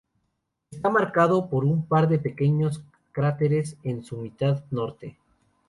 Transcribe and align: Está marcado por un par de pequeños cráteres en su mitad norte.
Está 0.71 0.89
marcado 0.89 1.47
por 1.47 1.63
un 1.63 1.85
par 1.85 2.09
de 2.09 2.17
pequeños 2.17 2.81
cráteres 3.11 3.77
en 3.83 4.03
su 4.03 4.17
mitad 4.17 4.63
norte. 4.71 5.15